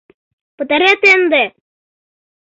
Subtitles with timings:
[0.57, 1.43] Пытарет ынде!